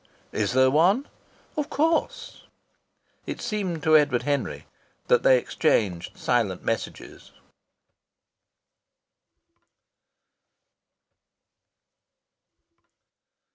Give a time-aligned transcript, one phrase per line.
[0.31, 1.07] "Is there one?"
[1.55, 2.45] "Of course."
[3.27, 4.65] It seemed to Edward Henry
[5.09, 7.31] that they exchanged silent messages.